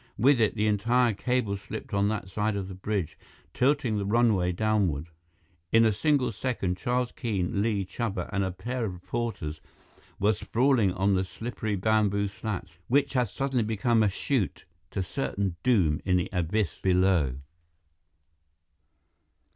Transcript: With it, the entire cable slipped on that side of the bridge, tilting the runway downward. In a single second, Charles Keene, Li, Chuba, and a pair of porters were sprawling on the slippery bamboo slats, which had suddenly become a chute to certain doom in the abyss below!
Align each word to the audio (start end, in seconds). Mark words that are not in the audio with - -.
With 0.17 0.41
it, 0.41 0.55
the 0.55 0.65
entire 0.65 1.13
cable 1.13 1.57
slipped 1.57 1.93
on 1.93 2.07
that 2.07 2.27
side 2.27 2.55
of 2.55 2.67
the 2.67 2.73
bridge, 2.73 3.19
tilting 3.53 3.99
the 3.99 4.05
runway 4.07 4.51
downward. 4.51 5.09
In 5.71 5.85
a 5.85 5.91
single 5.91 6.31
second, 6.31 6.75
Charles 6.75 7.11
Keene, 7.11 7.61
Li, 7.61 7.85
Chuba, 7.85 8.27
and 8.33 8.43
a 8.43 8.49
pair 8.49 8.83
of 8.83 9.03
porters 9.03 9.61
were 10.19 10.33
sprawling 10.33 10.91
on 10.91 11.13
the 11.13 11.23
slippery 11.23 11.75
bamboo 11.75 12.27
slats, 12.27 12.79
which 12.87 13.13
had 13.13 13.29
suddenly 13.29 13.63
become 13.63 14.01
a 14.01 14.09
chute 14.09 14.65
to 14.89 15.03
certain 15.03 15.55
doom 15.61 16.01
in 16.03 16.17
the 16.17 16.29
abyss 16.33 16.79
below! 16.81 17.35